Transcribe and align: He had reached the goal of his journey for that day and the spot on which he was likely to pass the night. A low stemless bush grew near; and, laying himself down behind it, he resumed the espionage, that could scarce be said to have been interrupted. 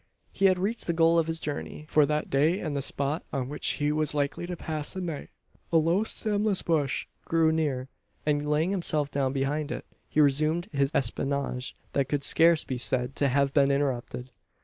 He 0.31 0.45
had 0.45 0.57
reached 0.57 0.87
the 0.87 0.93
goal 0.93 1.19
of 1.19 1.27
his 1.27 1.39
journey 1.39 1.85
for 1.87 2.07
that 2.07 2.31
day 2.31 2.59
and 2.59 2.75
the 2.75 2.81
spot 2.81 3.21
on 3.31 3.49
which 3.49 3.73
he 3.73 3.91
was 3.91 4.15
likely 4.15 4.47
to 4.47 4.57
pass 4.57 4.91
the 4.93 4.99
night. 4.99 5.29
A 5.71 5.77
low 5.77 6.01
stemless 6.01 6.63
bush 6.63 7.05
grew 7.23 7.51
near; 7.51 7.87
and, 8.25 8.49
laying 8.49 8.71
himself 8.71 9.11
down 9.11 9.31
behind 9.31 9.71
it, 9.71 9.85
he 10.09 10.19
resumed 10.19 10.67
the 10.73 10.89
espionage, 10.95 11.75
that 11.93 12.09
could 12.09 12.23
scarce 12.23 12.63
be 12.63 12.79
said 12.79 13.15
to 13.17 13.27
have 13.27 13.53
been 13.53 13.69
interrupted. 13.69 14.31